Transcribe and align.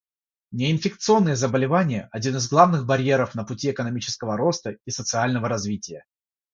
Неинфекционные 0.49 1.35
заболевания— 1.35 2.09
один 2.11 2.35
из 2.37 2.49
главных 2.49 2.87
барьеров 2.87 3.35
на 3.35 3.43
пути 3.43 3.69
экономического 3.69 4.35
роста 4.35 4.77
и 4.85 4.89
социального 4.89 5.47
развития. 5.47 6.05